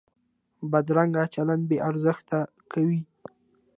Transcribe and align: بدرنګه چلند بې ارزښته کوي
بدرنګه 0.71 1.23
چلند 1.33 1.63
بې 1.69 1.77
ارزښته 1.89 2.39
کوي 2.71 3.01